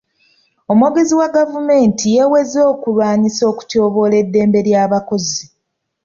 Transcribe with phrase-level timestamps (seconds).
[0.71, 5.43] Omwogezi wa gavumenti yeeweze okulwanyisa okutyoboola eddembe ly'abakozi.